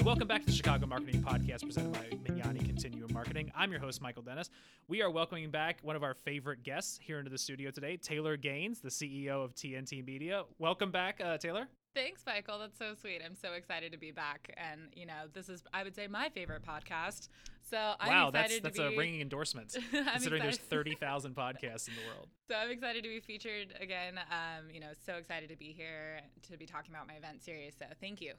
[0.00, 3.52] and welcome back to the Chicago Marketing Podcast presented by Magnani Continuum Marketing.
[3.54, 4.48] I'm your host, Michael Dennis.
[4.88, 8.38] We are welcoming back one of our favorite guests here into the studio today, Taylor
[8.38, 10.44] Gaines, the CEO of TNT Media.
[10.58, 11.68] Welcome back, uh, Taylor.
[11.94, 12.60] Thanks, Michael.
[12.60, 13.20] That's so sweet.
[13.22, 14.54] I'm so excited to be back.
[14.56, 17.28] And, you know, this is, I would say, my favorite podcast.
[17.60, 18.94] So I'm wow, excited that's, that's to be...
[18.94, 19.76] a ringing endorsement,
[20.12, 22.28] considering there's 30,000 podcasts in the world.
[22.48, 24.18] So I'm excited to be featured again.
[24.30, 27.74] Um, you know, so excited to be here to be talking about my event series.
[27.78, 28.32] So thank you.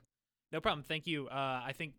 [0.52, 0.84] No problem.
[0.84, 1.28] Thank you.
[1.28, 1.94] Uh, I think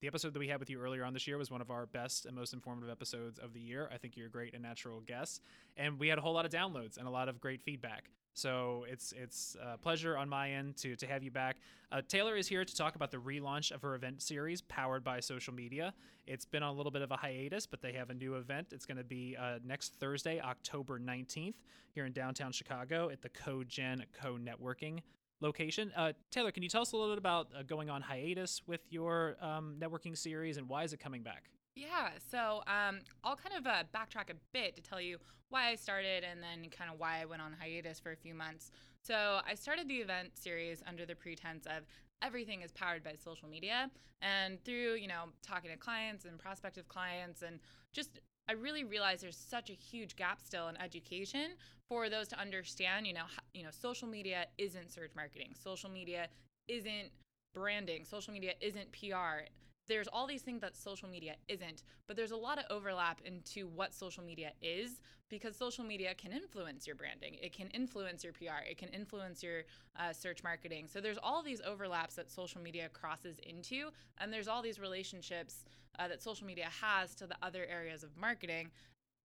[0.00, 1.86] the episode that we had with you earlier on this year was one of our
[1.86, 3.88] best and most informative episodes of the year.
[3.92, 5.42] I think you're a great and natural guest,
[5.76, 8.10] and we had a whole lot of downloads and a lot of great feedback.
[8.34, 11.56] So it's it's a pleasure on my end to to have you back.
[11.90, 15.20] Uh, Taylor is here to talk about the relaunch of her event series powered by
[15.20, 15.92] social media.
[16.26, 18.68] It's been on a little bit of a hiatus, but they have a new event.
[18.72, 21.54] It's going to be uh, next Thursday, October 19th,
[21.92, 25.00] here in downtown Chicago at the CoGen Co Networking
[25.40, 25.92] location.
[25.96, 28.80] Uh, Taylor, can you tell us a little bit about uh, going on hiatus with
[28.90, 31.50] your um, networking series and why is it coming back?
[31.76, 35.18] Yeah, so um, I'll kind of uh, backtrack a bit to tell you
[35.50, 38.34] why I started and then kind of why I went on hiatus for a few
[38.34, 38.70] months.
[39.02, 41.84] So I started the event series under the pretense of
[42.22, 46.88] everything is powered by social media, and through you know talking to clients and prospective
[46.88, 47.60] clients and
[47.92, 51.52] just I really realize there's such a huge gap still in education
[51.88, 53.06] for those to understand.
[53.06, 55.54] You know, you know, social media isn't search marketing.
[55.62, 56.28] Social media
[56.66, 57.10] isn't
[57.54, 58.04] branding.
[58.04, 59.48] Social media isn't PR.
[59.88, 63.66] There's all these things that social media isn't, but there's a lot of overlap into
[63.68, 67.36] what social media is because social media can influence your branding.
[67.42, 68.64] It can influence your PR.
[68.68, 69.62] It can influence your
[69.98, 70.86] uh, search marketing.
[70.88, 75.64] So there's all these overlaps that social media crosses into, and there's all these relationships
[75.98, 78.70] uh, that social media has to the other areas of marketing.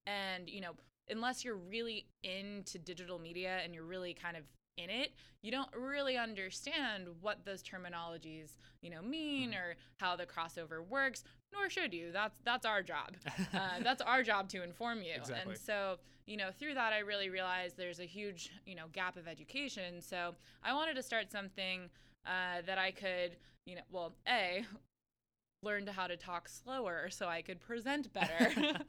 [0.06, 0.74] And, you know,
[1.10, 4.44] unless you're really into digital media and you're really kind of
[4.78, 10.26] in it, you don't really understand what those terminologies, you know, mean or how the
[10.26, 11.24] crossover works.
[11.52, 12.12] Nor should you.
[12.12, 13.16] That's that's our job.
[13.54, 15.14] Uh, that's our job to inform you.
[15.16, 15.52] Exactly.
[15.54, 19.16] And so, you know, through that, I really realized there's a huge, you know, gap
[19.16, 20.02] of education.
[20.02, 20.34] So
[20.64, 21.90] I wanted to start something
[22.26, 24.66] uh, that I could, you know, well, a
[25.64, 28.50] learn to how to talk slower so I could present better.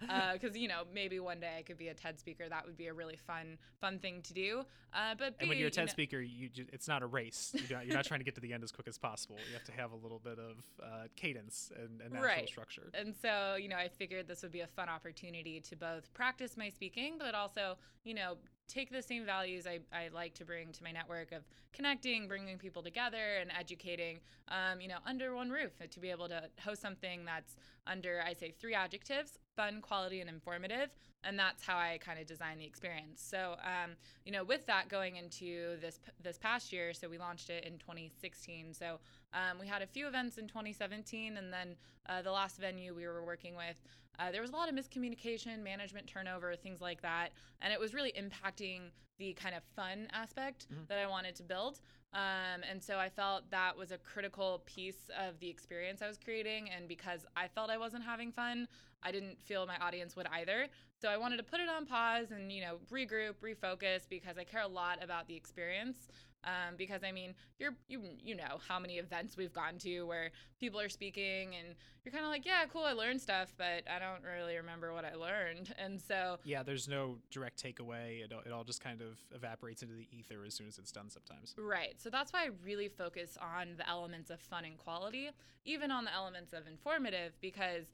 [0.32, 2.48] Because you know, maybe one day I could be a TED speaker.
[2.48, 4.62] That would be a really fun, fun thing to do.
[4.92, 7.54] Uh, but and when you're a you TED know- speaker, you it's not a race.
[7.68, 9.36] You're not, you're not trying to get to the end as quick as possible.
[9.48, 10.86] You have to have a little bit of uh,
[11.16, 12.48] cadence and, and natural Right.
[12.48, 12.90] structure.
[12.94, 16.56] And so, you know, I figured this would be a fun opportunity to both practice
[16.56, 18.36] my speaking, but also, you know,
[18.68, 21.42] take the same values I, I like to bring to my network of
[21.72, 26.28] connecting, bringing people together, and educating, um, you know, under one roof to be able
[26.28, 27.56] to host something that's
[27.86, 30.88] under, I say, three adjectives fun, quality, and informative.
[31.24, 33.20] And that's how I kind of design the experience.
[33.20, 37.50] So, um, you know, with that going into this this past year, so we launched
[37.50, 38.72] it in 2016.
[38.72, 39.00] So
[39.34, 41.74] um, we had a few events in 2017, and then
[42.08, 43.76] uh, the last venue we were working with,
[44.18, 47.30] uh, there was a lot of miscommunication, management turnover, things like that,
[47.62, 50.86] and it was really impacting the kind of fun aspect Mhm.
[50.88, 51.80] that I wanted to build.
[52.12, 56.18] Um, and so I felt that was a critical piece of the experience I was
[56.18, 58.68] creating, and because I felt I wasn't having fun,
[59.02, 60.68] I didn't feel my audience would either.
[61.00, 64.44] So I wanted to put it on pause and you know regroup, refocus because I
[64.44, 66.08] care a lot about the experience.
[66.44, 70.30] Um, because I mean, you're you you know how many events we've gone to where
[70.60, 73.98] people are speaking and you're kind of like, yeah, cool, I learned stuff, but I
[73.98, 75.74] don't really remember what I learned.
[75.78, 78.24] And so Yeah, there's no direct takeaway.
[78.24, 80.92] It, all- it all just kind of evaporates into the ether as soon as it's
[80.92, 81.54] done sometimes.
[81.58, 81.94] Right.
[82.00, 85.30] So that's why I really focus on the elements of fun and quality,
[85.64, 87.86] even on the elements of informative, because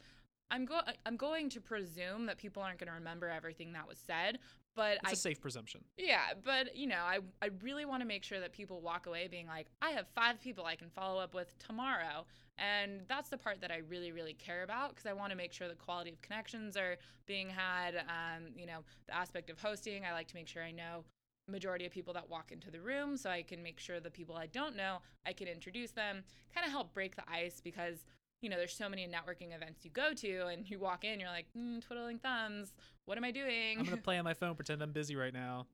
[0.50, 3.98] I'm go I'm going to presume that people aren't going to remember everything that was
[3.98, 4.38] said,
[4.74, 5.82] but It's I a safe presumption.
[5.96, 9.28] yeah, but you know, I I really want to make sure that people walk away
[9.28, 12.26] being like, I have five people I can follow up with tomorrow.
[12.56, 15.52] And that's the part that I really, really care about because I want to make
[15.52, 16.96] sure the quality of connections are
[17.26, 17.96] being had.
[17.96, 21.04] Um, you know, the aspect of hosting, I like to make sure I know
[21.48, 24.36] majority of people that walk into the room so I can make sure the people
[24.36, 26.22] I don't know, I can introduce them,
[26.54, 28.06] kind of help break the ice because
[28.44, 31.30] you know, there's so many networking events you go to and you walk in, you're
[31.30, 32.74] like, mm, twiddling thumbs.
[33.06, 33.78] What am I doing?
[33.78, 35.66] I'm gonna play on my phone, pretend I'm busy right now.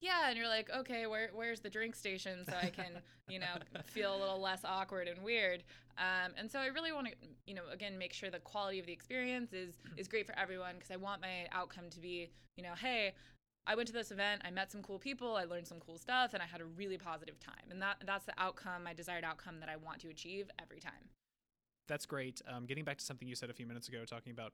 [0.00, 2.98] Yeah, and you're like, okay, where where's the drink station so I can,
[3.28, 3.46] you know,
[3.84, 5.64] feel a little less awkward and weird.
[5.98, 7.12] Um, and so I really want to,
[7.46, 10.76] you know, again, make sure the quality of the experience is is great for everyone
[10.76, 13.12] because I want my outcome to be, you know, hey,
[13.66, 16.32] I went to this event, I met some cool people, I learned some cool stuff,
[16.32, 17.70] and I had a really positive time.
[17.70, 21.10] And that that's the outcome, my desired outcome that I want to achieve every time.
[21.88, 22.40] That's great.
[22.48, 24.52] Um, getting back to something you said a few minutes ago, talking about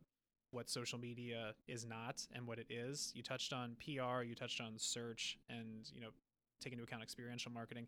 [0.50, 3.12] what social media is not and what it is.
[3.15, 6.09] You touched on PR, you touched on search, and you know,
[6.61, 7.87] take into account experiential marketing.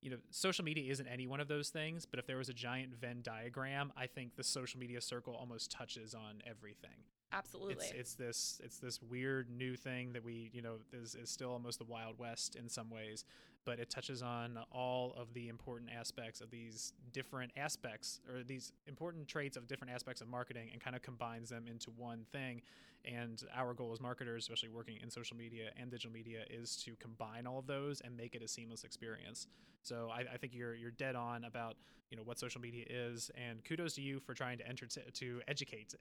[0.00, 2.52] you know, social media isn't any one of those things, but if there was a
[2.52, 7.04] giant Venn diagram, I think the social media circle almost touches on everything.
[7.32, 7.74] Absolutely.
[7.74, 11.50] It's it's this it's this weird new thing that we, you know, is, is still
[11.50, 13.24] almost the wild west in some ways,
[13.64, 18.72] but it touches on all of the important aspects of these different aspects or these
[18.86, 22.62] important traits of different aspects of marketing and kind of combines them into one thing.
[23.04, 26.94] And our goal as marketers, especially working in social media and digital media, is to
[26.96, 29.46] combine all of those and make it a seamless experience.
[29.82, 31.76] So I, I think you're you're dead on about
[32.10, 35.40] you know what social media is, and kudos to you for trying to enter to
[35.48, 35.94] educate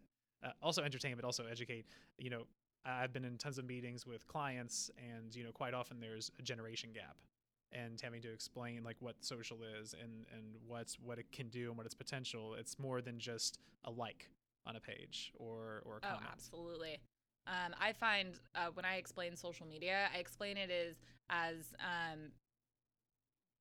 [0.44, 1.86] uh, also entertain but also educate
[2.18, 2.44] you know
[2.86, 6.42] i've been in tons of meetings with clients and you know quite often there's a
[6.42, 7.16] generation gap
[7.74, 11.70] and having to explain like what social is and and what's what it can do
[11.70, 14.30] and what its potential it's more than just a like
[14.66, 16.24] on a page or or a comment.
[16.26, 17.00] Oh, absolutely.
[17.48, 20.96] Um, I find uh, when I explain social media, I explain it as
[21.30, 22.32] as um,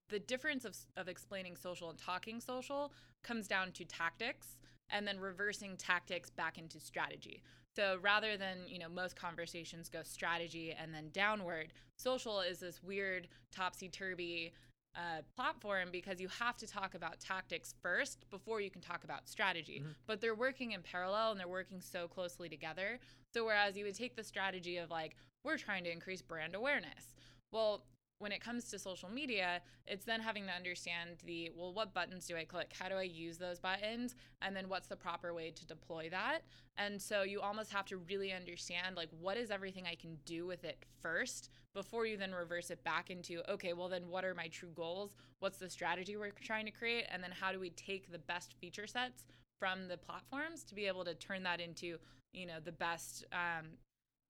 [0.08, 2.92] the difference of of explaining social and talking social
[3.22, 4.58] comes down to tactics
[4.90, 7.42] and then reversing tactics back into strategy.
[7.80, 12.82] So rather than, you know, most conversations go strategy and then downward, social is this
[12.82, 14.52] weird topsy-turvy
[14.94, 19.26] uh, platform because you have to talk about tactics first before you can talk about
[19.26, 19.78] strategy.
[19.80, 19.92] Mm-hmm.
[20.06, 22.98] But they're working in parallel and they're working so closely together.
[23.32, 27.14] So whereas you would take the strategy of like, we're trying to increase brand awareness.
[27.50, 27.84] Well,
[28.20, 32.26] when it comes to social media, it's then having to understand the well, what buttons
[32.26, 32.72] do I click?
[32.78, 34.14] How do I use those buttons?
[34.42, 36.40] And then what's the proper way to deploy that?
[36.76, 40.46] And so you almost have to really understand like what is everything I can do
[40.46, 44.34] with it first before you then reverse it back into okay, well then what are
[44.34, 45.16] my true goals?
[45.38, 47.06] What's the strategy we're trying to create?
[47.10, 49.24] And then how do we take the best feature sets
[49.58, 51.96] from the platforms to be able to turn that into
[52.34, 53.66] you know the best um,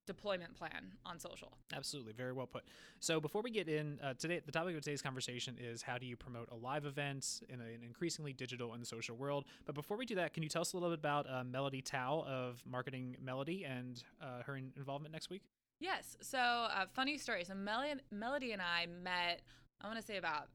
[0.07, 1.53] deployment plan on social.
[1.75, 2.65] Absolutely, very well put.
[3.01, 6.07] So before we get in uh, today, the topic of today's conversation is how do
[6.07, 9.45] you promote a live event in an increasingly digital and social world.
[9.67, 11.83] But before we do that, can you tell us a little bit about uh, Melody
[11.83, 15.43] Tao of Marketing Melody and uh, her involvement next week?
[15.79, 16.17] Yes.
[16.21, 17.45] So uh, funny story.
[17.45, 19.43] So Mel- Melody and I met.
[19.81, 20.49] I want to say about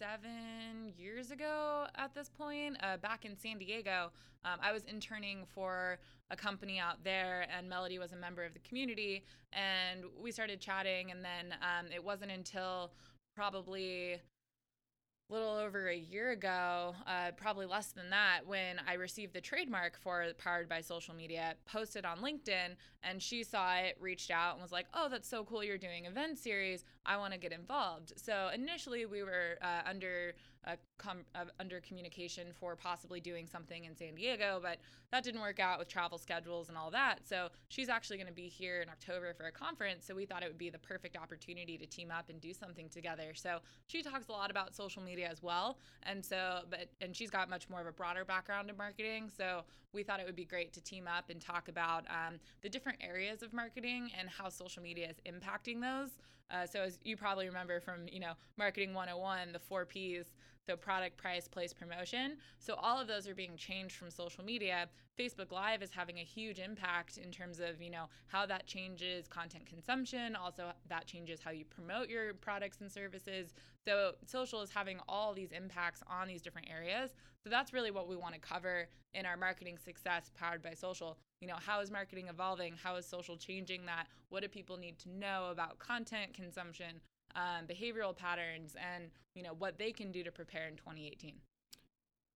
[0.00, 4.10] seven years ago at this point, uh, back in San Diego.
[4.46, 5.98] Um, I was interning for
[6.30, 9.22] a company out there, and Melody was a member of the community.
[9.52, 12.92] And we started chatting, and then um, it wasn't until
[13.36, 14.16] probably
[15.30, 19.96] little over a year ago, uh, probably less than that, when I received the trademark
[19.96, 24.62] for Powered by Social Media, posted on LinkedIn, and she saw it, reached out, and
[24.62, 25.62] was like, "Oh, that's so cool!
[25.62, 26.84] You're doing event series.
[27.06, 30.34] I want to get involved." So initially, we were uh, under
[30.98, 31.24] com-
[31.58, 34.78] under communication for possibly doing something in San Diego, but
[35.10, 37.20] that didn't work out with travel schedules and all that.
[37.26, 40.06] So she's actually going to be here in October for a conference.
[40.06, 42.88] So we thought it would be the perfect opportunity to team up and do something
[42.88, 43.32] together.
[43.34, 47.30] So she talks a lot about social media as well, and so but and she's
[47.30, 49.30] got much more of a broader background in marketing.
[49.34, 49.62] So
[49.92, 52.98] we thought it would be great to team up and talk about um, the different
[53.02, 56.10] areas of marketing and how social media is impacting those.
[56.50, 60.26] Uh, so as you probably remember from you know marketing 101, the four P's
[60.70, 62.36] so product, price, place, promotion.
[62.60, 64.86] So all of those are being changed from social media.
[65.18, 69.26] Facebook Live is having a huge impact in terms of, you know, how that changes
[69.26, 73.52] content consumption, also that changes how you promote your products and services.
[73.84, 77.10] So social is having all these impacts on these different areas.
[77.42, 81.18] So that's really what we want to cover in our marketing success powered by social.
[81.40, 82.74] You know, how is marketing evolving?
[82.80, 84.06] How is social changing that?
[84.28, 87.00] What do people need to know about content consumption?
[87.34, 91.34] Um, behavioral patterns, and you know what they can do to prepare in 2018.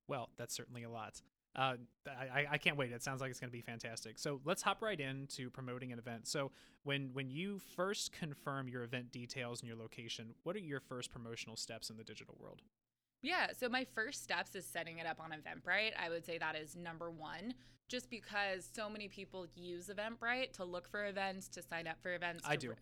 [0.09, 1.23] Well, that's certainly a lot.
[1.57, 1.75] Uh,
[2.09, 2.91] I, I can't wait.
[2.91, 4.19] It sounds like it's going to be fantastic.
[4.19, 6.27] So let's hop right into promoting an event.
[6.27, 6.51] So
[6.83, 11.11] when when you first confirm your event details and your location, what are your first
[11.11, 12.63] promotional steps in the digital world?
[13.23, 15.93] Yeah, so my first steps is setting it up on Eventbrite.
[15.99, 17.55] I would say that is number one,
[17.89, 22.15] just because so many people use Eventbrite to look for events, to sign up for
[22.15, 22.45] events.
[22.47, 22.75] I do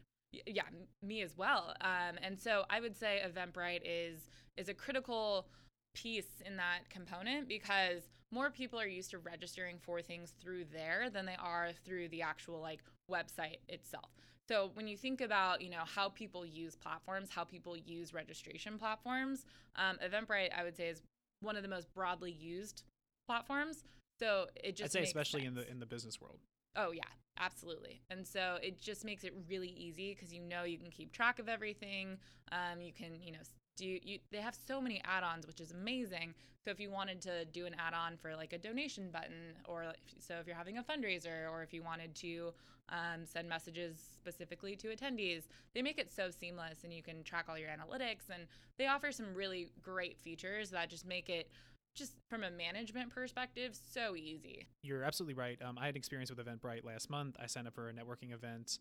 [0.47, 0.63] yeah
[1.03, 1.75] me as well.
[1.81, 5.47] Um, and so i would say eventbrite is is a critical
[5.95, 11.11] piece in that component because more people are used to registering for things through there
[11.11, 14.11] than they are through the actual like website itself.
[14.49, 18.79] So when you think about you know how people use platforms how people use registration
[18.79, 19.45] platforms
[19.77, 21.03] um, eventbrite i would say is
[21.41, 22.85] one of the most broadly used
[23.27, 23.85] platforms.
[24.19, 25.49] So it just i'd say especially sense.
[25.49, 26.41] in the in the business world.
[26.77, 27.03] Oh yeah
[27.39, 28.03] Absolutely.
[28.11, 31.39] And so it just makes it really easy because you know you can keep track
[31.39, 32.19] of everything.
[32.53, 33.39] Um, you can, you know,
[33.77, 37.47] do you, they have so many add-ons which is amazing so if you wanted to
[37.47, 41.51] do an add-on for like a donation button or so if you're having a fundraiser
[41.51, 42.53] or if you wanted to
[42.91, 47.47] um, send messages specifically to attendees they make it so seamless and you can track
[47.49, 48.43] all your analytics and
[48.77, 51.51] they offer some really great features that just make it
[51.95, 54.67] just from a management perspective, so easy.
[54.83, 55.59] You're absolutely right.
[55.63, 57.37] Um, I had experience with Eventbrite last month.
[57.41, 58.79] I signed up for a networking event.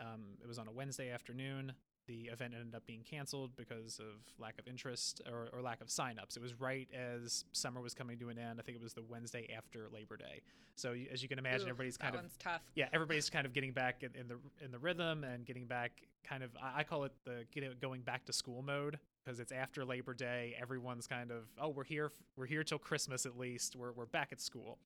[0.00, 1.72] Um, it was on a Wednesday afternoon.
[2.06, 5.88] The event ended up being canceled because of lack of interest or, or lack of
[5.88, 6.36] signups.
[6.36, 8.58] It was right as summer was coming to an end.
[8.60, 10.42] I think it was the Wednesday after Labor Day.
[10.76, 12.60] So as you can imagine, Ooh, everybody's kind of tough.
[12.74, 16.02] yeah, everybody's kind of getting back in, in the in the rhythm and getting back
[16.24, 19.84] kind of I, call it the it going back to school mode because it's after
[19.84, 20.56] Labor Day.
[20.60, 23.76] Everyone's kind of oh we're here we're here till Christmas at least.
[23.76, 24.78] We're we're back at school.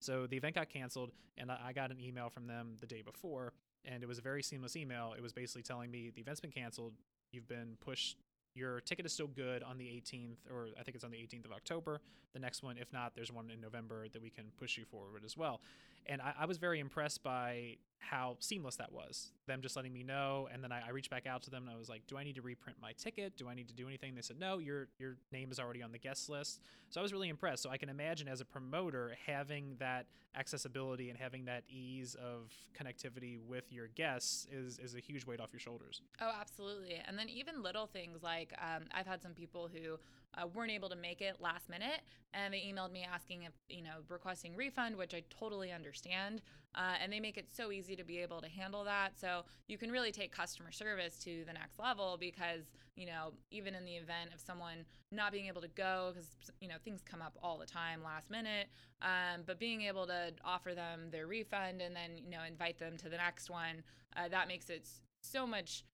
[0.00, 3.02] So the event got canceled, and I, I got an email from them the day
[3.02, 3.52] before,
[3.90, 5.14] and it was a very seamless email.
[5.16, 6.92] It was basically telling me the event's been canceled.
[7.32, 8.16] You've been pushed.
[8.54, 11.44] Your ticket is still good on the 18th, or I think it's on the 18th
[11.44, 12.00] of October.
[12.32, 15.22] The next one, if not, there's one in November that we can push you forward
[15.24, 15.60] as well.
[16.08, 19.32] And I, I was very impressed by how seamless that was.
[19.46, 21.72] Them just letting me know, and then I, I reached back out to them and
[21.72, 23.36] I was like, "Do I need to reprint my ticket?
[23.36, 25.92] Do I need to do anything?" They said, "No, your your name is already on
[25.92, 26.60] the guest list."
[26.90, 27.62] So I was really impressed.
[27.62, 32.52] So I can imagine as a promoter having that accessibility and having that ease of
[32.78, 36.00] connectivity with your guests is is a huge weight off your shoulders.
[36.20, 37.00] Oh, absolutely.
[37.06, 39.98] And then even little things like um, I've had some people who
[40.36, 42.00] uh, weren't able to make it last minute,
[42.34, 46.42] and they emailed me asking if you know requesting refund, which I totally understand.
[46.74, 49.18] Uh, and they make it so easy to be able to handle that.
[49.18, 53.74] So you can really take customer service to the next level because you know even
[53.74, 56.28] in the event of someone not being able to go because
[56.60, 58.68] you know things come up all the time last minute,
[59.02, 62.96] um, but being able to offer them their refund and then you know invite them
[62.98, 63.82] to the next one,
[64.16, 64.88] uh, that makes it
[65.22, 65.84] so much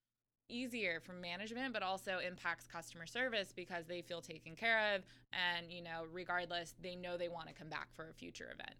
[0.48, 5.72] easier for management but also impacts customer service because they feel taken care of and
[5.72, 8.76] you know regardless they know they want to come back for a future event.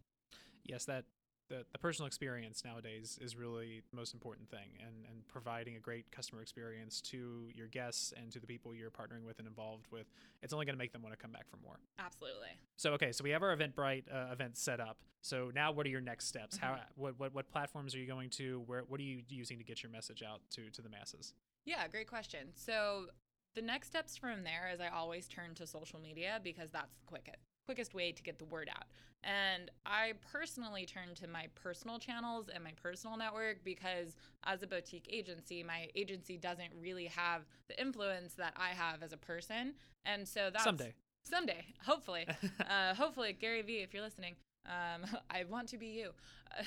[0.65, 1.05] Yes that
[1.49, 5.79] the, the personal experience nowadays is really the most important thing and, and providing a
[5.79, 9.87] great customer experience to your guests and to the people you're partnering with and involved
[9.91, 10.07] with
[10.43, 11.79] it's only going to make them want to come back for more.
[11.99, 12.49] Absolutely.
[12.77, 14.99] So okay so we have our eventbrite uh, event set up.
[15.21, 16.57] So now what are your next steps?
[16.57, 16.67] Mm-hmm.
[16.67, 18.63] how what, what what platforms are you going to?
[18.67, 21.87] Where what are you using to get your message out to to the masses yeah,
[21.89, 22.49] great question.
[22.55, 23.07] So
[23.55, 27.07] the next steps from there is I always turn to social media because that's the
[27.07, 28.85] quickest quickest way to get the word out.
[29.23, 34.67] And I personally turn to my personal channels and my personal network because as a
[34.67, 39.75] boutique agency, my agency doesn't really have the influence that I have as a person.
[40.05, 40.93] And so that's someday.
[41.25, 42.29] Someday, hopefully.
[42.61, 44.35] uh, hopefully, Gary Vee, if you're listening,
[44.67, 46.11] um, I want to be you.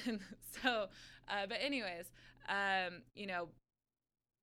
[0.64, 0.88] so,
[1.30, 2.06] uh, but anyways,
[2.50, 3.50] um, you know,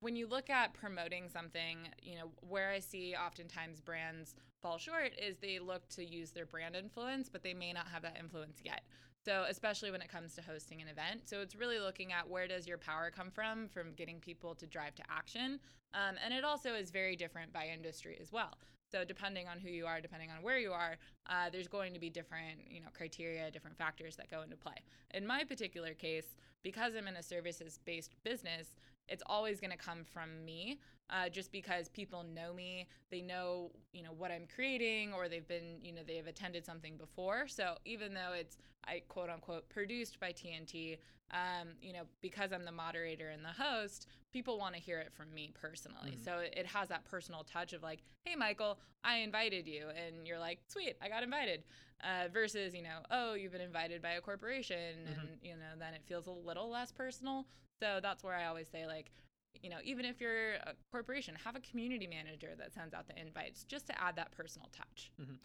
[0.05, 5.13] when you look at promoting something, you know, where I see oftentimes brands fall short
[5.17, 8.59] is they look to use their brand influence, but they may not have that influence
[8.63, 8.81] yet.
[9.25, 11.21] So, especially when it comes to hosting an event.
[11.25, 14.67] So, it's really looking at where does your power come from, from getting people to
[14.67, 15.59] drive to action.
[15.95, 18.59] Um, and it also is very different by industry as well.
[18.91, 20.97] So, depending on who you are, depending on where you are,
[21.27, 24.83] uh, there's going to be different, you know, criteria, different factors that go into play.
[25.15, 28.75] In my particular case, because I'm in a services based business,
[29.07, 33.71] it's always going to come from me uh, just because people know me they know
[33.93, 37.75] you know what i'm creating or they've been you know they've attended something before so
[37.85, 38.57] even though it's
[38.87, 40.97] i quote unquote produced by tnt
[41.31, 45.11] um, you know because i'm the moderator and the host people want to hear it
[45.13, 46.23] from me personally mm-hmm.
[46.23, 50.39] so it has that personal touch of like hey michael i invited you and you're
[50.39, 51.63] like sweet i got invited
[52.03, 55.19] uh, versus you know oh you've been invited by a corporation mm-hmm.
[55.19, 57.45] and you know then it feels a little less personal
[57.81, 59.11] so that's where I always say, like,
[59.61, 63.19] you know, even if you're a corporation, have a community manager that sends out the
[63.19, 65.11] invites just to add that personal touch.
[65.21, 65.35] Mm-hmm.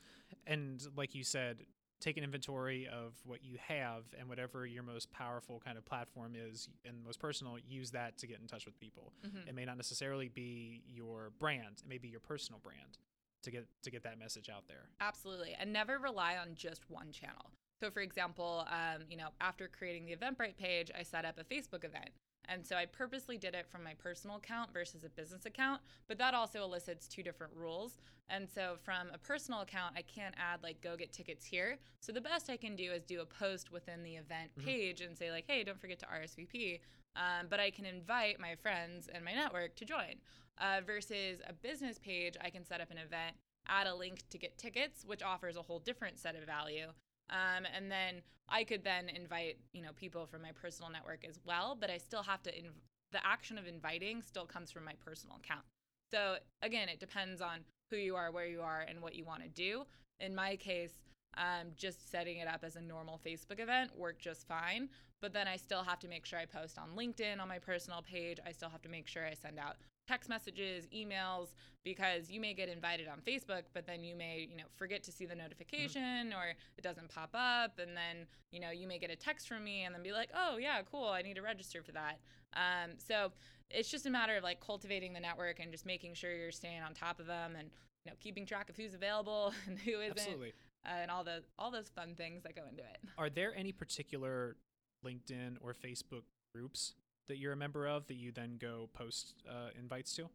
[0.47, 1.65] And like you said,
[2.01, 6.35] take an inventory of what you have and whatever your most powerful kind of platform
[6.35, 9.13] is and most personal, use that to get in touch with people.
[9.27, 9.49] Mm-hmm.
[9.49, 12.99] It may not necessarily be your brand, it may be your personal brand
[13.43, 14.89] to get to get that message out there.
[15.01, 15.57] Absolutely.
[15.59, 17.53] And never rely on just one channel.
[17.83, 21.45] So, for example, um, you know, after creating the Eventbrite page, I set up a
[21.45, 22.11] Facebook event.
[22.49, 26.19] And so I purposely did it from my personal account versus a business account, but
[26.19, 27.99] that also elicits two different rules.
[28.29, 31.79] And so from a personal account, I can't add like go get tickets here.
[32.01, 34.67] So the best I can do is do a post within the event mm-hmm.
[34.67, 36.81] page and say like, hey, don't forget to RSVP.
[37.17, 40.17] Um, but I can invite my friends and my network to join.
[40.59, 44.39] Uh, versus a business page, I can set up an event, add a link to
[44.39, 46.89] get tickets, which offers a whole different set of value.
[47.31, 51.39] Um, and then I could then invite, you know, people from my personal network as
[51.45, 52.83] well, but I still have to, inv-
[53.13, 55.65] the action of inviting still comes from my personal account.
[56.13, 57.61] So again, it depends on
[57.91, 59.85] who you are, where you are, and what you want to do.
[60.19, 61.03] In my case,
[61.37, 64.89] um, just setting it up as a normal Facebook event worked just fine.
[65.23, 68.03] But then I still have to make sure I post on LinkedIn on my personal
[68.03, 68.39] page.
[68.45, 69.77] I still have to make sure I send out
[70.11, 74.57] text messages, emails, because you may get invited on Facebook, but then you may, you
[74.57, 76.39] know, forget to see the notification mm-hmm.
[76.39, 77.79] or it doesn't pop up.
[77.79, 80.31] And then, you know, you may get a text from me and then be like,
[80.35, 81.09] oh, yeah, cool.
[81.09, 82.19] I need to register for that.
[82.55, 83.31] Um, so
[83.71, 86.83] it's just a matter of like cultivating the network and just making sure you're staying
[86.83, 87.71] on top of them and,
[88.05, 90.19] you know, keeping track of who's available and who isn't.
[90.19, 90.53] Absolutely.
[90.85, 92.99] Uh, and all the all those fun things that go into it.
[93.19, 94.57] Are there any particular
[95.05, 96.23] LinkedIn or Facebook
[96.55, 96.95] groups
[97.31, 100.29] that you're a member of that you then go post uh, invites to?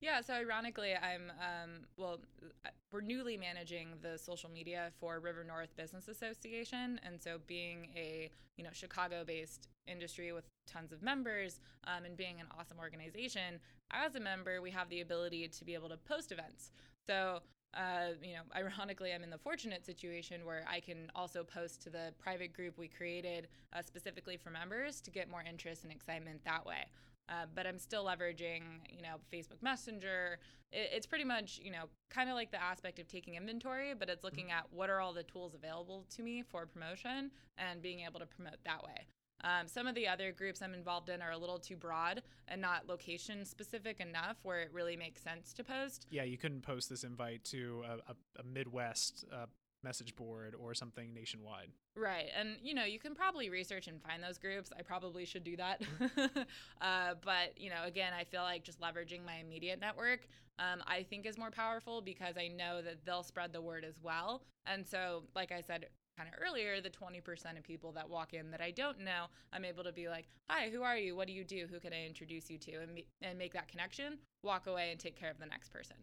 [0.00, 2.20] Yeah, so ironically, I'm um, well,
[2.64, 7.88] uh, we're newly managing the social media for River North Business Association, and so being
[7.94, 13.60] a you know Chicago-based industry with tons of members um, and being an awesome organization,
[13.90, 16.70] as a member, we have the ability to be able to post events.
[17.06, 17.40] So
[17.74, 21.90] uh, you know, ironically, I'm in the fortunate situation where I can also post to
[21.90, 26.40] the private group we created uh, specifically for members to get more interest and excitement
[26.44, 26.86] that way.
[27.28, 30.38] Uh, but I'm still leveraging, you know, Facebook Messenger.
[30.72, 34.08] It, it's pretty much, you know, kind of like the aspect of taking inventory, but
[34.08, 34.58] it's looking mm-hmm.
[34.58, 38.26] at what are all the tools available to me for promotion and being able to
[38.26, 39.06] promote that way.
[39.42, 42.60] Um, some of the other groups I'm involved in are a little too broad and
[42.60, 46.06] not location specific enough where it really makes sense to post.
[46.10, 49.46] Yeah, you couldn't post this invite to a, a, a Midwest uh,
[49.82, 51.68] message board or something nationwide.
[51.96, 52.26] Right.
[52.38, 54.70] And, you know, you can probably research and find those groups.
[54.78, 55.82] I probably should do that.
[56.80, 60.26] uh, but, you know, again, I feel like just leveraging my immediate network,
[60.58, 63.98] um, I think is more powerful because I know that they'll spread the word as
[64.02, 64.42] well.
[64.66, 65.86] And so, like I said
[66.20, 69.64] kind of earlier, the 20% of people that walk in that I don't know, I'm
[69.64, 71.16] able to be like, hi, who are you?
[71.16, 71.66] What do you do?
[71.70, 72.72] Who can I introduce you to?
[72.82, 75.96] And, and make that connection, walk away, and take care of the next person.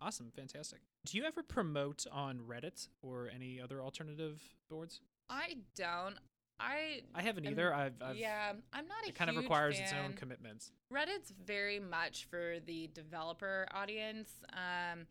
[0.00, 0.30] Awesome.
[0.34, 0.80] Fantastic.
[1.04, 4.40] Do you ever promote on Reddit or any other alternative
[4.70, 5.00] boards?
[5.28, 6.16] I don't.
[6.58, 7.74] I I haven't either.
[7.74, 8.52] I've, I've, yeah.
[8.72, 9.08] I'm not a.
[9.08, 9.84] It kind of requires fan.
[9.84, 10.72] its own commitments.
[10.92, 14.30] Reddit's very much for the developer audience.
[14.52, 15.06] Um,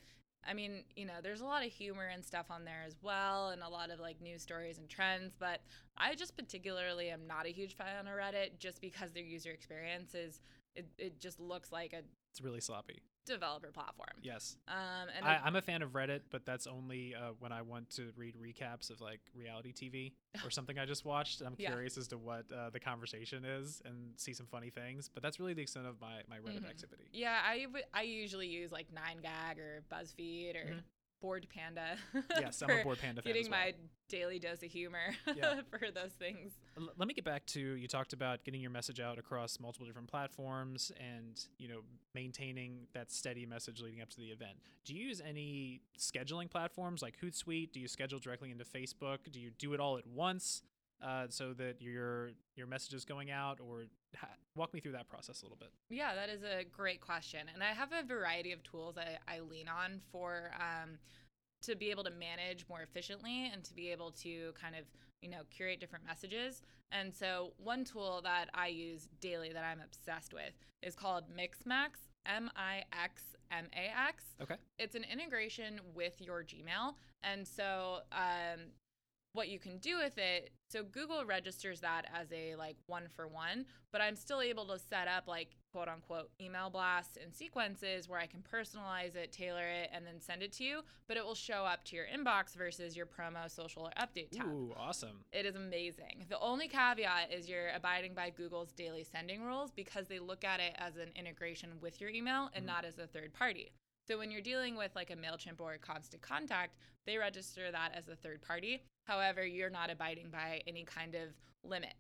[0.48, 3.50] I mean, you know, there's a lot of humor and stuff on there as well,
[3.50, 5.34] and a lot of like news stories and trends.
[5.38, 5.62] But
[5.98, 10.16] I just particularly am not a huge fan of Reddit just because their user experience
[10.16, 10.42] is
[10.76, 13.02] it, it just looks like a it's really sloppy
[13.34, 14.10] developer platform.
[14.22, 14.58] Yes.
[14.68, 17.90] Um, and I, am a fan of Reddit, but that's only uh, when I want
[17.92, 20.14] to read recaps of like reality TV
[20.46, 21.42] or something I just watched.
[21.42, 21.70] I'm yeah.
[21.70, 25.10] curious as to what uh, the conversation is and see some funny things.
[25.14, 26.66] But that's really the extent of my my Reddit mm-hmm.
[26.66, 27.06] activity.
[27.12, 30.80] Yeah, I, w- I usually use like 9gag or BuzzFeed or mm-hmm.
[31.22, 31.98] Bored Panda.
[32.40, 33.34] yes, I'm a Bored Panda fan.
[33.34, 33.60] Getting well.
[33.60, 33.74] my
[34.10, 35.62] daily dose of humor yeah.
[35.70, 36.54] for those things.
[36.98, 40.08] Let me get back to you talked about getting your message out across multiple different
[40.08, 41.82] platforms and you know
[42.16, 44.58] maintaining that steady message leading up to the event.
[44.86, 47.72] Do you use any scheduling platforms like Hootsuite?
[47.72, 49.20] Do you schedule directly into Facebook?
[49.32, 50.64] Do you do it all at once?
[51.02, 55.08] Uh, so that your your message is going out or ha- walk me through that
[55.08, 55.70] process a little bit.
[55.90, 59.40] Yeah that is a great question and i have a variety of tools i, I
[59.40, 60.98] lean on for um,
[61.64, 64.86] to be able to manage more efficiently and to be able to kind of
[65.22, 69.82] you know curate different messages and so one tool that i use daily that i'm
[69.82, 74.56] obsessed with is called mixmax m-i-x-m-a-x okay.
[74.78, 78.60] It's an integration with your gmail and so um,
[79.34, 80.52] what you can do with it.
[80.70, 84.78] So google registers that as a like one for one but i'm still able to
[84.78, 89.68] set up like quote unquote email blasts and sequences where i can personalize it tailor
[89.68, 92.56] it and then send it to you but it will show up to your inbox
[92.56, 94.46] versus your promo social or update tab.
[94.46, 95.24] Ooh awesome.
[95.32, 96.26] It is amazing.
[96.30, 100.60] The only caveat is you're abiding by google's daily sending rules because they look at
[100.60, 102.76] it as an integration with your email and mm-hmm.
[102.76, 103.72] not as a third party
[104.10, 107.92] so when you're dealing with like a MailChimp or a constant contact, they register that
[107.96, 108.82] as a third party.
[109.06, 111.30] However, you're not abiding by any kind of
[111.64, 111.94] limit.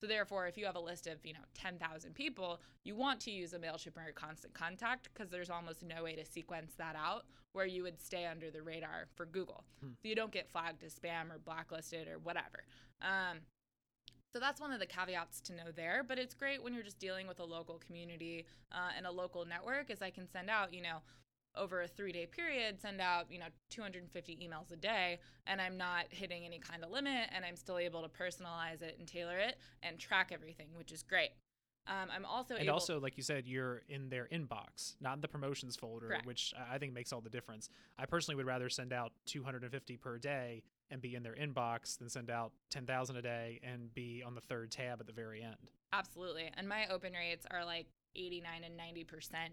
[0.00, 3.30] So therefore, if you have a list of, you know, 10,000 people, you want to
[3.30, 6.94] use a MailChimp or a constant contact because there's almost no way to sequence that
[6.96, 9.64] out where you would stay under the radar for Google.
[9.80, 9.92] Hmm.
[10.02, 12.64] So you don't get flagged as spam or blacklisted or whatever.
[13.00, 13.38] Um,
[14.34, 16.98] so that's one of the caveats to know there, but it's great when you're just
[16.98, 20.74] dealing with a local community uh, and a local network, as I can send out,
[20.74, 20.98] you know,
[21.56, 25.76] over a three day period send out you know 250 emails a day and i'm
[25.76, 29.38] not hitting any kind of limit and i'm still able to personalize it and tailor
[29.38, 31.30] it and track everything which is great.
[31.88, 35.20] Um, i'm also and able- also like you said you're in their inbox not in
[35.20, 36.26] the promotions folder Correct.
[36.26, 37.68] which i think makes all the difference.
[37.98, 42.08] I personally would rather send out 250 per day and be in their inbox than
[42.08, 45.70] send out 10,000 a day and be on the third tab at the very end.
[45.92, 46.50] Absolutely.
[46.56, 49.06] And my open rates are like 89 and 90%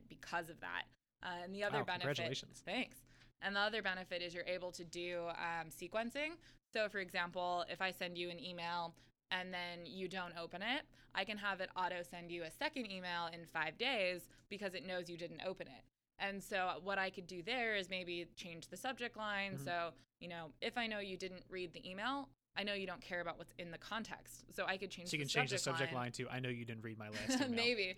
[0.10, 0.84] because of that
[1.24, 2.62] Uh, and the other Wow, benefit, congratulations.
[2.66, 2.98] thanks.
[3.42, 6.32] And the other benefit is you're able to do um, sequencing.
[6.72, 8.94] So, for example, if I send you an email
[9.32, 10.84] and then you don't open it,
[11.16, 14.86] I can have it auto send you a second email in five days because it
[14.86, 15.84] knows you didn't open it.
[16.20, 19.54] And so, what I could do there is maybe change the subject line.
[19.58, 19.66] Mhm.
[19.66, 23.02] So, you know, if I know you didn't read the email, I know you don't
[23.02, 24.46] care about what's in the context.
[24.56, 26.50] So, I could change So you the can change the subject line to "I know
[26.50, 27.96] you didn't read my last email." maybe.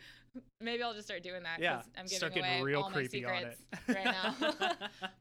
[0.61, 1.59] Maybe I'll just start doing that.
[1.59, 4.35] Yeah, I'm giving start away real all creepy my on it right now.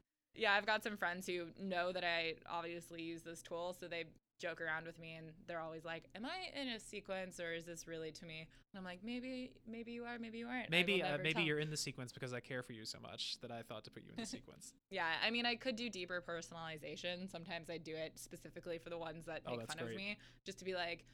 [0.35, 4.05] yeah, I've got some friends who know that I obviously use this tool, so they
[4.39, 7.65] joke around with me and they're always like, "Am I in a sequence or is
[7.65, 11.01] this really to me?" And I'm like, "Maybe, maybe you are, maybe you aren't." Maybe
[11.01, 13.51] uh, maybe tell." you're in the sequence because I care for you so much that
[13.51, 14.73] I thought to put you in the sequence.
[14.89, 17.29] Yeah, I mean, I could do deeper personalization.
[17.29, 20.59] Sometimes I do it specifically for the ones that Oh, make fun of me, just
[20.59, 21.05] to be like,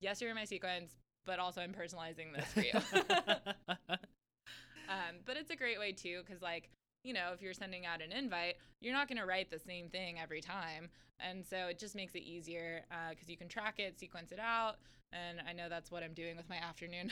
[0.00, 0.92] "Yes, you're in my sequence."
[1.26, 3.76] But also, I'm personalizing this for you.
[4.90, 6.68] Um, but it's a great way too, because like
[7.04, 9.88] you know, if you're sending out an invite, you're not going to write the same
[9.88, 13.98] thing every time, and so it just makes it easier because you can track it,
[13.98, 14.76] sequence it out,
[15.12, 17.10] and I know that's what I'm doing with my afternoon.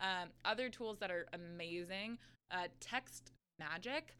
[0.00, 2.18] um, other tools that are amazing,
[2.50, 4.14] uh, Text Magic.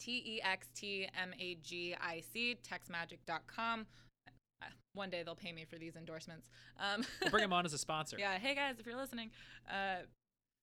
[0.00, 3.86] T E X T M A G I C, textmagic.com.
[4.26, 6.50] Uh, One day they'll pay me for these endorsements.
[6.80, 8.16] Um, we'll bring them on as a sponsor.
[8.18, 9.30] yeah, hey guys, if you're listening.
[9.70, 9.98] Uh,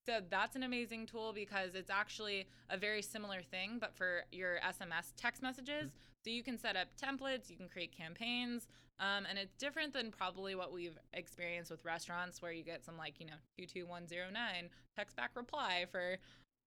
[0.09, 4.55] so that's an amazing tool because it's actually a very similar thing, but for your
[4.67, 5.91] SMS text messages.
[6.25, 8.67] So you can set up templates, you can create campaigns,
[8.99, 12.97] um, and it's different than probably what we've experienced with restaurants where you get some
[12.97, 16.17] like, you know, 22109 text back reply for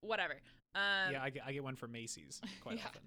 [0.03, 0.35] whatever.
[0.77, 2.85] Um, yeah, I get, I get one for Macy's quite Yeah.
[2.87, 3.03] often.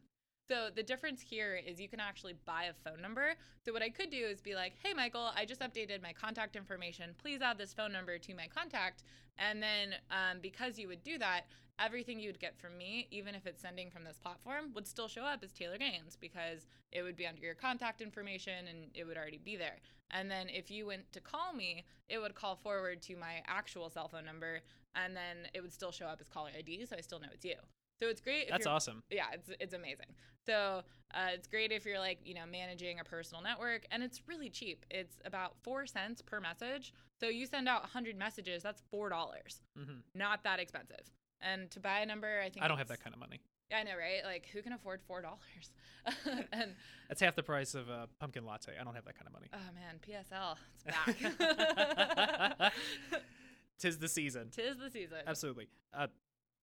[0.48, 3.34] So the difference here is you can actually buy a phone number.
[3.64, 6.56] So what I could do is be like, "Hey Michael, I just updated my contact
[6.56, 7.16] information.
[7.18, 9.04] Please add this phone number to my contact."
[9.38, 11.46] And then um, because you would do that,
[11.80, 15.08] everything you would get from me, even if it's sending from this platform, would still
[15.08, 19.04] show up as Taylor Gaines because it would be under your contact information and it
[19.06, 19.78] would already be there.
[20.12, 23.90] And then if you went to call me, it would call forward to my actual
[23.90, 24.62] cell phone number,
[24.96, 27.44] and then it would still show up as caller ID, so I still know it's
[27.44, 27.56] you.
[28.00, 28.50] So it's great.
[28.50, 29.04] That's awesome.
[29.10, 30.08] yeah, it's it's amazing.
[30.46, 30.82] So
[31.14, 34.50] uh, it's great if you're like you know managing a personal network, and it's really
[34.50, 34.86] cheap.
[34.92, 36.94] It's about four cents per message.
[37.20, 39.62] So you send out 100 messages, that's four dollars.
[39.78, 41.10] hmm Not that expensive.
[41.42, 43.40] And to buy a number, I think I don't have that kind of money.
[43.72, 44.24] Yeah, I know, right?
[44.26, 45.72] Like who can afford four dollars?
[46.52, 46.76] and
[47.08, 48.74] That's half the price of a pumpkin latte.
[48.80, 49.48] I don't have that kind of money.
[49.54, 50.84] oh man, PSL, it's
[52.60, 52.74] back.
[53.80, 54.50] Tis the season.
[54.52, 55.18] Tis the season.
[55.28, 55.68] Absolutely.
[55.94, 56.08] Uh,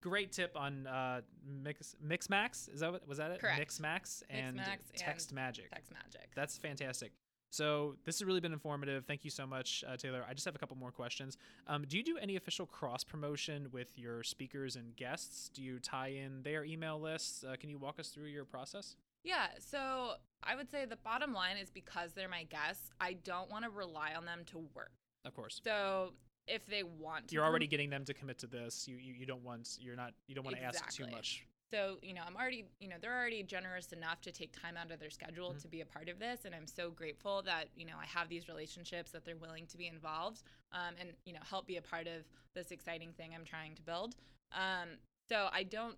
[0.03, 1.21] great tip on uh,
[1.63, 2.67] Mix mix max.
[2.67, 3.39] Is that what was that it?
[3.39, 3.57] Correct.
[3.57, 5.71] Mix max and Mixmax Text and Magic.
[5.71, 6.29] Text magic.
[6.35, 7.13] That's fantastic.
[7.49, 9.05] So this has really been informative.
[9.05, 10.25] Thank you so much, uh, Taylor.
[10.27, 11.37] I just have a couple more questions.
[11.67, 15.49] Um, do you do any official cross promotion with your speakers and guests?
[15.53, 17.43] Do you tie in their email lists?
[17.47, 18.95] Uh, can you walk us through your process?
[19.23, 23.51] Yeah, so I would say the bottom line is because they're my guests, I don't
[23.51, 24.91] want to rely on them to work.
[25.23, 25.61] Of course.
[25.63, 26.13] So
[26.47, 28.87] if they want to, You're already getting them to commit to this.
[28.87, 31.45] You you, you don't want you're not you don't want to ask too much.
[31.71, 34.91] So you know, I'm already you know they're already generous enough to take time out
[34.91, 35.61] of their schedule Mhm.
[35.61, 38.29] to be a part of this, and I'm so grateful that you know I have
[38.29, 41.81] these relationships that they're willing to be involved, um, and you know help be a
[41.81, 44.15] part of this exciting thing I'm trying to build.
[44.51, 44.97] Um,
[45.29, 45.97] so I don't.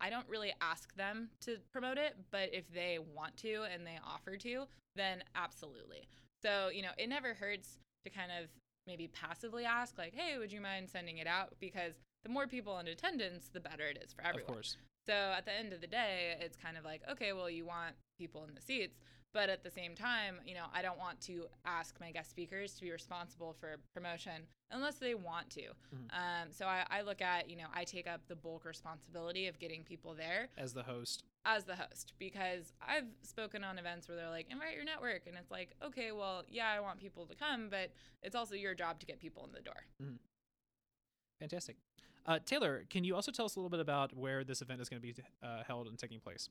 [0.00, 4.00] I don't really ask them to promote it, but if they want to and they
[4.04, 6.08] offer to, then absolutely.
[6.42, 8.48] So, you know, it never hurts to kind of
[8.86, 11.54] maybe passively ask, like, hey, would you mind sending it out?
[11.60, 14.50] Because the more people in attendance, the better it is for everyone.
[14.50, 14.76] Of course.
[15.06, 17.94] So at the end of the day, it's kind of like, okay, well, you want
[18.18, 18.98] people in the seats.
[19.34, 22.74] But at the same time, you know, I don't want to ask my guest speakers
[22.74, 25.62] to be responsible for promotion unless they want to.
[25.62, 26.10] Mhm.
[26.10, 29.58] Um, so I, I look at, you know, I take up the bulk responsibility of
[29.58, 31.24] getting people there As the host.
[31.44, 35.22] As the host because I've spoken on events where they're like, invite your network.
[35.26, 37.90] And it's like, okay, well, yeah, I want people to come, but
[38.22, 39.86] it's also your job to get people in the door.
[40.02, 40.16] Mm-hmm.
[41.40, 41.76] Fantastic.
[42.24, 44.88] Uh, Taylor, can you also tell us a little bit about where this event is
[44.88, 46.48] going to be uh, held and taking place?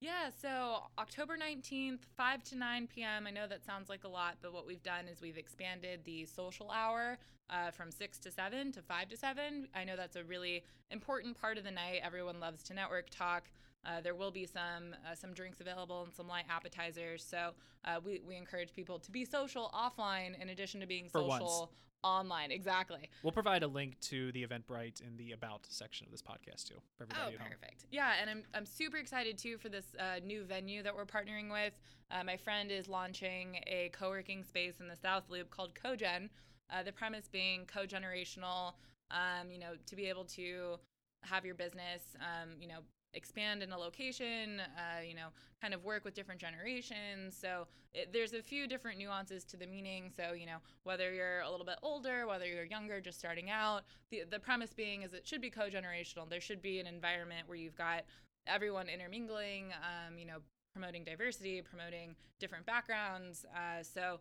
[0.00, 3.26] Yeah, so October 19th, 5 to 9 p.m.
[3.26, 6.26] I know that sounds like a lot, but what we've done is we've expanded the
[6.26, 9.68] social hour uh, from 6 to 7 to 5 to 7.
[9.74, 12.00] I know that's a really important part of the night.
[12.02, 13.44] Everyone loves to network talk.
[13.86, 17.22] Uh, there will be some uh, some drinks available and some light appetizers.
[17.24, 17.50] So
[17.84, 21.42] uh, we, we encourage people to be social offline in addition to being For once.
[21.44, 21.72] social
[22.02, 22.50] online.
[22.50, 23.08] Exactly.
[23.22, 26.74] We'll provide a link to the Eventbrite in the About section of this podcast, too,
[26.96, 27.48] for Oh, everybody home.
[27.60, 27.86] perfect.
[27.90, 31.50] Yeah, and I'm I'm super excited too for this uh, new venue that we're partnering
[31.50, 31.78] with.
[32.10, 36.28] Uh, my friend is launching a co-working space in the South Loop called CoGen.
[36.72, 38.72] Uh, the premise being co-generational.
[39.10, 40.78] Um, you know, to be able to
[41.22, 42.80] have your business, um, you know,
[43.16, 45.28] expand in a location, uh, you know,
[45.60, 47.36] kind of work with different generations.
[47.36, 50.10] So it, there's a few different nuances to the meaning.
[50.14, 53.82] So, you know, whether you're a little bit older, whether you're younger, just starting out,
[54.10, 56.28] the, the premise being is it should be co generational.
[56.28, 58.04] There should be an environment where you've got
[58.46, 60.38] everyone intermingling, um, you know,
[60.72, 63.46] promoting diversity, promoting different backgrounds.
[63.56, 64.20] Uh, so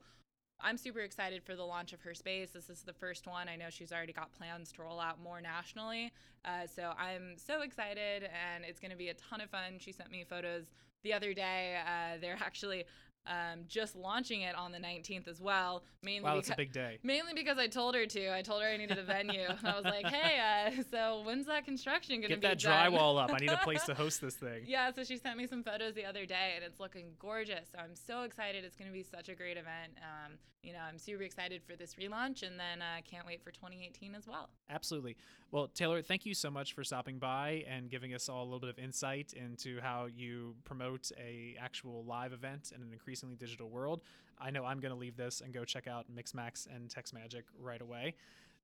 [0.61, 2.51] I'm super excited for the launch of her space.
[2.51, 3.49] This is the first one.
[3.49, 6.11] I know she's already got plans to roll out more nationally.
[6.43, 9.79] Uh, so I'm so excited, and it's going to be a ton of fun.
[9.79, 10.71] She sent me photos
[11.03, 11.77] the other day.
[11.85, 12.85] Uh, they're actually
[13.27, 15.83] um, just launching it on the 19th as well.
[16.03, 16.99] Mainly wow, that's a big day.
[17.03, 18.35] Mainly because I told her to.
[18.35, 19.47] I told her I needed a venue.
[19.63, 23.21] I was like, hey, uh, so when's that construction going to be Get that drywall
[23.21, 23.31] up.
[23.33, 24.63] I need a place to host this thing.
[24.67, 27.69] Yeah, so she sent me some photos the other day, and it's looking gorgeous.
[27.71, 28.63] So I'm so excited.
[28.63, 29.93] It's going to be such a great event.
[29.97, 30.33] Um,
[30.65, 34.15] you know, I'm super excited for this relaunch, and then uh, can't wait for 2018
[34.15, 34.49] as well.
[34.69, 35.15] Absolutely.
[35.51, 38.59] Well, Taylor, thank you so much for stopping by and giving us all a little
[38.59, 43.69] bit of insight into how you promote a actual live event and an increasingly digital
[43.69, 44.01] world.
[44.38, 47.45] I know I'm going to leave this and go check out Mixmax and Text Magic
[47.58, 48.15] right away.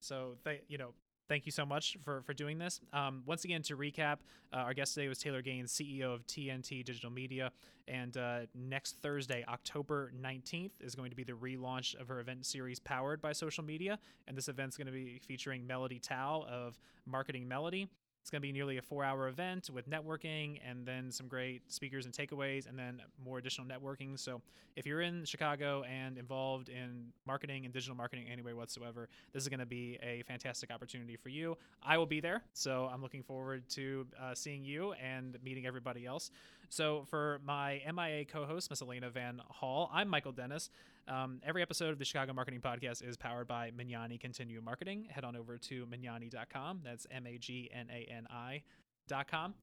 [0.02, 0.90] So, th- you know,
[1.30, 2.82] thank you so much for, for doing this.
[2.92, 4.18] Um, once again, to recap,
[4.52, 7.54] uh, our guest today was Taylor Gaines, CEO of TNT Digital Media.
[7.88, 12.46] And uh, next Thursday, October 19th, is going to be the relaunch of her event
[12.46, 14.00] series powered by social media.
[14.28, 17.88] And this event's going to be featuring Melody Tao of Marketing Melody.
[18.22, 21.72] It's going to be nearly a four hour event with networking and then some great
[21.72, 24.18] speakers and takeaways and then more additional networking.
[24.18, 24.42] So,
[24.76, 29.50] if you're in Chicago and involved in marketing and digital marketing anyway whatsoever, this is
[29.50, 31.58] going to be a fantastic opportunity for you.
[31.84, 32.44] I will be there.
[32.54, 36.30] So, I'm looking forward to uh, seeing you and meeting everybody else.
[36.70, 40.70] So, for my MIA co host, Miss Elena Van Hall, I'm Michael Dennis.
[41.08, 45.08] Um, every episode of the Chicago Marketing Podcast is powered by Magnani Continuum Marketing.
[45.10, 46.82] Head on over to magnani.com.
[46.84, 49.56] That's M A G N A N I.com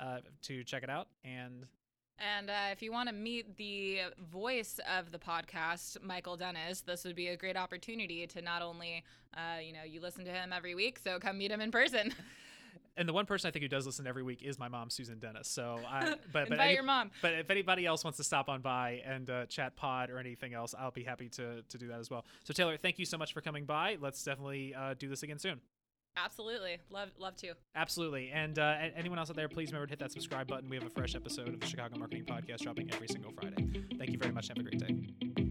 [0.00, 1.08] uh, to check it out.
[1.24, 1.66] And
[2.18, 4.00] and uh, if you want to meet the
[4.30, 9.04] voice of the podcast, Michael Dennis, this would be a great opportunity to not only,
[9.34, 12.12] uh, you know, you listen to him every week, so come meet him in person.
[12.98, 15.18] and the one person I think who does listen every week is my mom, Susan
[15.18, 15.48] Dennis.
[15.48, 17.10] So, I, but but any, your mom.
[17.22, 20.52] But if anybody else wants to stop on by and uh, chat pod or anything
[20.52, 22.24] else, I'll be happy to to do that as well.
[22.44, 23.96] So Taylor, thank you so much for coming by.
[24.00, 25.60] Let's definitely uh, do this again soon.
[26.16, 27.54] Absolutely, love love to.
[27.76, 30.68] Absolutely, and uh, anyone else out there, please remember to hit that subscribe button.
[30.68, 33.84] We have a fresh episode of the Chicago Marketing Podcast dropping every single Friday.
[33.96, 34.48] Thank you very much.
[34.48, 35.47] Have a great day.